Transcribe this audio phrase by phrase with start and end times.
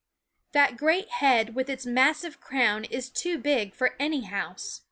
[0.53, 4.79] That great head with its massive crown is too big for any house.